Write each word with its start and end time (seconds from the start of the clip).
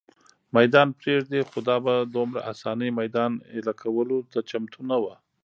مېدان 0.57 0.87
پرېږدي، 0.99 1.41
خو 1.49 1.57
دا 1.67 1.75
په 1.85 1.93
دومره 2.13 2.39
آسانۍ 2.51 2.89
مېدان 2.99 3.31
اېله 3.53 3.73
کولو 3.81 4.17
ته 4.31 4.39
چمتو 4.49 4.79
نه 4.89 4.97
وه. 5.03 5.13